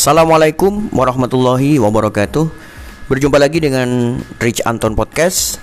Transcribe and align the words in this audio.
Assalamualaikum 0.00 0.88
warahmatullahi 0.96 1.76
wabarakatuh. 1.76 2.48
Berjumpa 3.04 3.36
lagi 3.36 3.60
dengan 3.60 4.16
Rich 4.40 4.64
Anton 4.64 4.96
Podcast. 4.96 5.60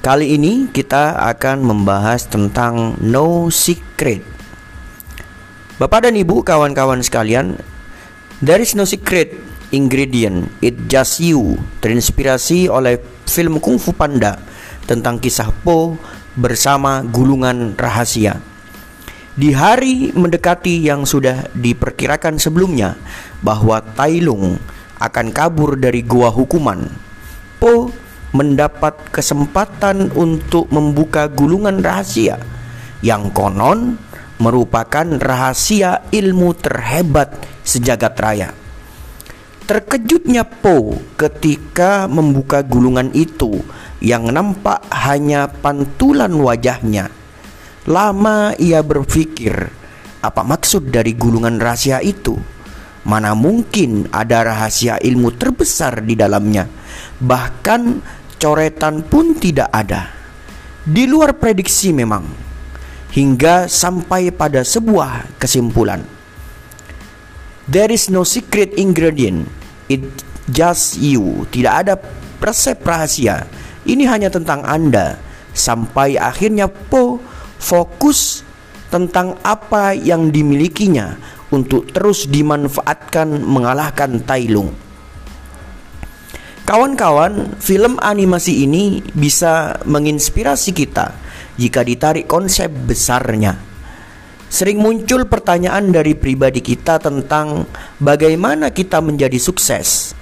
Kali 0.00 0.40
ini 0.40 0.72
kita 0.72 1.20
akan 1.20 1.68
membahas 1.68 2.24
tentang 2.32 2.96
No 3.04 3.52
Secret. 3.52 4.24
Bapak 5.76 6.08
dan 6.08 6.16
Ibu 6.16 6.48
kawan-kawan 6.48 7.04
sekalian 7.04 7.60
There 8.40 8.56
is 8.56 8.72
no 8.72 8.88
secret 8.88 9.36
ingredient. 9.68 10.48
It 10.64 10.88
just 10.88 11.20
you. 11.20 11.60
Terinspirasi 11.84 12.72
oleh 12.72 12.96
film 13.28 13.60
Kung 13.60 13.76
Fu 13.76 13.92
Panda 13.92 14.40
Tentang 14.88 15.20
kisah 15.20 15.52
Po 15.52 16.00
bersama 16.40 17.04
gulungan 17.04 17.76
rahasia 17.76 18.40
di 19.38 19.54
hari 19.54 20.10
mendekati 20.10 20.82
yang 20.82 21.06
sudah 21.06 21.46
diperkirakan 21.54 22.42
sebelumnya 22.42 22.98
bahwa 23.38 23.78
Tai 23.78 24.18
Lung 24.18 24.58
akan 24.98 25.26
kabur 25.30 25.78
dari 25.78 26.02
gua 26.02 26.34
hukuman, 26.34 26.82
Po 27.62 27.94
mendapat 28.34 28.98
kesempatan 29.14 30.10
untuk 30.18 30.66
membuka 30.74 31.30
gulungan 31.30 31.78
rahasia 31.78 32.42
yang 32.98 33.30
konon 33.30 33.94
merupakan 34.42 35.06
rahasia 35.06 36.10
ilmu 36.10 36.58
terhebat 36.58 37.38
sejagat 37.62 38.18
raya. 38.18 38.50
Terkejutnya 39.70 40.42
Po 40.42 40.98
ketika 41.14 42.10
membuka 42.10 42.66
gulungan 42.66 43.14
itu 43.14 43.62
yang 44.02 44.26
nampak 44.34 44.82
hanya 44.90 45.46
pantulan 45.46 46.34
wajahnya 46.34 47.17
Lama 47.88 48.52
ia 48.60 48.84
berpikir, 48.84 49.56
apa 50.20 50.44
maksud 50.44 50.92
dari 50.92 51.16
gulungan 51.16 51.56
rahasia 51.56 52.04
itu? 52.04 52.36
Mana 53.08 53.32
mungkin 53.32 54.04
ada 54.12 54.44
rahasia 54.44 55.00
ilmu 55.00 55.32
terbesar 55.32 56.04
di 56.04 56.12
dalamnya? 56.12 56.68
Bahkan 57.16 57.82
coretan 58.36 59.08
pun 59.08 59.32
tidak 59.40 59.72
ada. 59.72 60.04
Di 60.84 61.08
luar 61.08 61.40
prediksi 61.40 61.96
memang. 61.96 62.28
Hingga 63.08 63.72
sampai 63.72 64.36
pada 64.36 64.60
sebuah 64.60 65.40
kesimpulan. 65.40 66.04
There 67.64 67.88
is 67.88 68.12
no 68.12 68.20
secret 68.20 68.76
ingredient. 68.76 69.48
It 69.88 70.04
just 70.44 71.00
you. 71.00 71.48
Tidak 71.48 71.72
ada 71.72 71.96
resep 72.36 72.84
rahasia. 72.84 73.48
Ini 73.88 74.04
hanya 74.12 74.28
tentang 74.28 74.60
Anda. 74.68 75.16
Sampai 75.56 76.20
akhirnya 76.20 76.68
Po 76.68 77.37
fokus 77.58 78.46
tentang 78.88 79.36
apa 79.44 79.92
yang 79.92 80.32
dimilikinya 80.32 81.18
untuk 81.52 81.92
terus 81.92 82.24
dimanfaatkan 82.28 83.44
mengalahkan 83.44 84.20
Tai 84.24 84.46
Lung. 84.48 84.72
Kawan-kawan, 86.68 87.56
film 87.56 87.96
animasi 87.96 88.68
ini 88.68 89.00
bisa 89.16 89.80
menginspirasi 89.88 90.76
kita 90.76 91.16
jika 91.56 91.80
ditarik 91.80 92.28
konsep 92.28 92.68
besarnya. 92.68 93.56
Sering 94.48 94.80
muncul 94.80 95.24
pertanyaan 95.28 95.92
dari 95.92 96.12
pribadi 96.12 96.60
kita 96.60 97.00
tentang 97.00 97.68
bagaimana 98.00 98.68
kita 98.72 99.00
menjadi 99.00 99.40
sukses. 99.40 100.12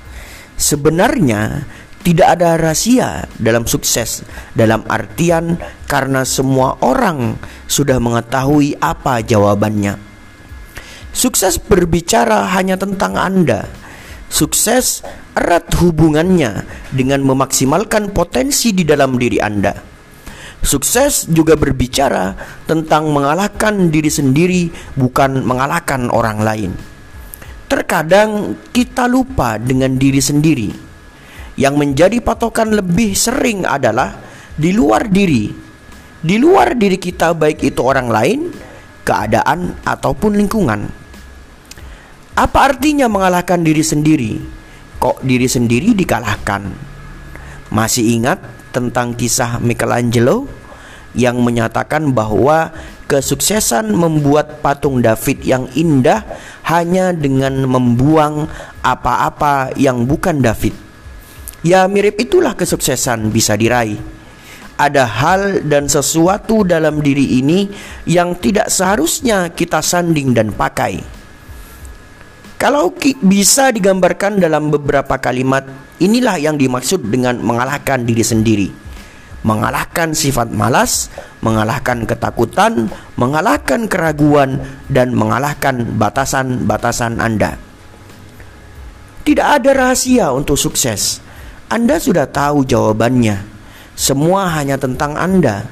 Sebenarnya, 0.54 1.66
tidak 2.06 2.38
ada 2.38 2.54
rahasia 2.54 3.26
dalam 3.34 3.66
sukses, 3.66 4.22
dalam 4.54 4.86
artian 4.86 5.58
karena 5.90 6.22
semua 6.22 6.78
orang 6.78 7.34
sudah 7.66 7.98
mengetahui 7.98 8.78
apa 8.78 9.26
jawabannya. 9.26 9.98
Sukses 11.10 11.58
berbicara 11.58 12.46
hanya 12.54 12.78
tentang 12.78 13.18
Anda. 13.18 13.66
Sukses 14.30 15.02
erat 15.34 15.66
hubungannya 15.82 16.62
dengan 16.94 17.26
memaksimalkan 17.26 18.14
potensi 18.14 18.70
di 18.70 18.86
dalam 18.86 19.18
diri 19.18 19.42
Anda. 19.42 19.74
Sukses 20.62 21.26
juga 21.26 21.58
berbicara 21.58 22.38
tentang 22.70 23.10
mengalahkan 23.10 23.90
diri 23.90 24.14
sendiri, 24.14 24.70
bukan 24.94 25.42
mengalahkan 25.42 26.06
orang 26.14 26.38
lain. 26.38 26.70
Terkadang 27.66 28.54
kita 28.70 29.10
lupa 29.10 29.58
dengan 29.58 29.98
diri 29.98 30.22
sendiri 30.22 30.85
yang 31.56 31.80
menjadi 31.80 32.20
patokan 32.20 32.76
lebih 32.76 33.16
sering 33.16 33.64
adalah 33.64 34.16
di 34.56 34.72
luar 34.76 35.08
diri. 35.08 35.52
Di 36.20 36.36
luar 36.36 36.76
diri 36.76 37.00
kita 37.00 37.32
baik 37.32 37.64
itu 37.64 37.80
orang 37.80 38.08
lain, 38.08 38.40
keadaan 39.04 39.76
ataupun 39.84 40.36
lingkungan. 40.36 40.88
Apa 42.36 42.72
artinya 42.72 43.08
mengalahkan 43.08 43.64
diri 43.64 43.80
sendiri? 43.80 44.36
Kok 45.00 45.24
diri 45.24 45.48
sendiri 45.48 45.96
dikalahkan? 45.96 46.68
Masih 47.72 48.20
ingat 48.20 48.40
tentang 48.76 49.16
kisah 49.16 49.56
Michelangelo 49.60 50.44
yang 51.16 51.40
menyatakan 51.40 52.12
bahwa 52.12 52.76
kesuksesan 53.08 53.88
membuat 53.96 54.60
patung 54.60 55.00
David 55.00 55.40
yang 55.48 55.64
indah 55.72 56.26
hanya 56.68 57.16
dengan 57.16 57.64
membuang 57.64 58.50
apa-apa 58.84 59.72
yang 59.80 60.04
bukan 60.04 60.44
David. 60.44 60.85
Ya 61.66 61.82
mirip 61.90 62.22
itulah 62.22 62.54
kesuksesan 62.54 63.34
bisa 63.34 63.58
diraih. 63.58 63.98
Ada 64.78 65.02
hal 65.02 65.66
dan 65.66 65.90
sesuatu 65.90 66.62
dalam 66.62 67.02
diri 67.02 67.42
ini 67.42 67.66
yang 68.06 68.38
tidak 68.38 68.70
seharusnya 68.70 69.50
kita 69.50 69.82
sanding 69.82 70.30
dan 70.30 70.54
pakai. 70.54 71.02
Kalau 72.54 72.94
bisa 73.18 73.74
digambarkan 73.74 74.38
dalam 74.38 74.70
beberapa 74.70 75.18
kalimat, 75.18 75.66
inilah 75.98 76.38
yang 76.38 76.54
dimaksud 76.54 77.02
dengan 77.02 77.42
mengalahkan 77.42 78.06
diri 78.06 78.22
sendiri. 78.22 78.68
Mengalahkan 79.42 80.14
sifat 80.14 80.54
malas, 80.54 81.10
mengalahkan 81.42 82.06
ketakutan, 82.06 82.86
mengalahkan 83.18 83.90
keraguan, 83.90 84.62
dan 84.86 85.10
mengalahkan 85.18 85.82
batasan-batasan 85.98 87.18
Anda. 87.18 87.58
Tidak 89.26 89.46
ada 89.58 89.74
rahasia 89.74 90.30
untuk 90.30 90.54
sukses 90.54 91.25
anda 91.66 91.98
sudah 91.98 92.30
tahu 92.30 92.62
jawabannya. 92.62 93.42
Semua 93.98 94.46
hanya 94.54 94.78
tentang 94.78 95.18
Anda, 95.18 95.66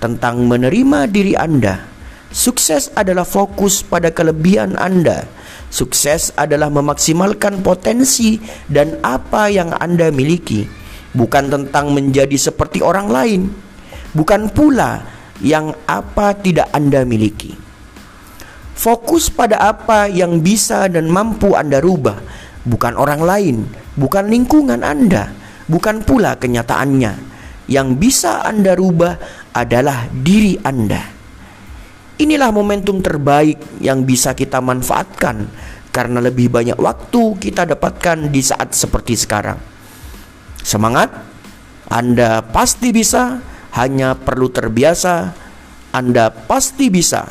tentang 0.00 0.40
menerima 0.48 1.04
diri 1.04 1.36
Anda. 1.36 1.84
Sukses 2.32 2.88
adalah 2.96 3.28
fokus 3.28 3.84
pada 3.84 4.08
kelebihan 4.08 4.72
Anda. 4.80 5.28
Sukses 5.68 6.32
adalah 6.38 6.72
memaksimalkan 6.72 7.60
potensi 7.60 8.40
dan 8.72 8.96
apa 9.04 9.52
yang 9.52 9.76
Anda 9.76 10.08
miliki, 10.08 10.64
bukan 11.12 11.52
tentang 11.52 11.92
menjadi 11.92 12.38
seperti 12.40 12.80
orang 12.80 13.12
lain, 13.12 13.42
bukan 14.16 14.48
pula 14.48 15.04
yang 15.44 15.76
apa 15.84 16.32
tidak 16.40 16.72
Anda 16.72 17.04
miliki. 17.04 17.52
Fokus 18.74 19.28
pada 19.28 19.60
apa 19.60 20.08
yang 20.08 20.40
bisa 20.40 20.88
dan 20.88 21.10
mampu 21.10 21.52
Anda 21.52 21.84
rubah, 21.84 22.18
bukan 22.64 22.96
orang 22.96 23.22
lain, 23.22 23.56
bukan 23.94 24.28
lingkungan 24.28 24.80
Anda, 24.80 25.30
bukan 25.68 26.02
pula 26.02 26.36
kenyataannya. 26.40 27.36
Yang 27.64 27.88
bisa 27.96 28.44
Anda 28.44 28.76
rubah 28.76 29.16
adalah 29.56 30.08
diri 30.12 30.60
Anda. 30.60 31.00
Inilah 32.20 32.52
momentum 32.52 33.00
terbaik 33.00 33.80
yang 33.80 34.04
bisa 34.04 34.36
kita 34.36 34.60
manfaatkan 34.60 35.48
karena 35.88 36.20
lebih 36.20 36.52
banyak 36.52 36.76
waktu 36.76 37.40
kita 37.40 37.64
dapatkan 37.64 38.28
di 38.28 38.42
saat 38.44 38.76
seperti 38.76 39.16
sekarang. 39.16 39.56
Semangat, 40.60 41.08
Anda 41.88 42.44
pasti 42.44 42.92
bisa, 42.92 43.40
hanya 43.74 44.14
perlu 44.14 44.48
terbiasa. 44.52 45.34
Anda 45.94 46.30
pasti 46.30 46.90
bisa 46.90 47.26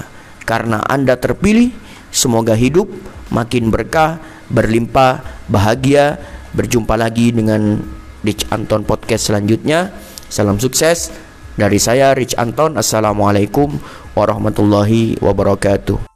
karena 0.47 0.79
Anda 0.87 1.19
terpilih. 1.19 1.71
Semoga 2.13 2.53
hidup 2.53 2.87
makin 3.33 3.73
berkah, 3.73 4.21
berlimpah, 4.53 5.25
bahagia, 5.49 6.21
Berjumpa 6.53 6.93
lagi 6.93 7.33
dengan 7.33 7.81
Rich 8.21 8.45
Anton 8.53 8.85
podcast 8.85 9.33
selanjutnya. 9.33 9.89
Salam 10.29 10.61
sukses 10.61 11.09
dari 11.57 11.81
saya 11.81 12.13
Rich 12.13 12.37
Anton. 12.37 12.77
Assalamualaikum 12.77 13.81
warahmatullahi 14.13 15.17
wabarakatuh. 15.17 16.12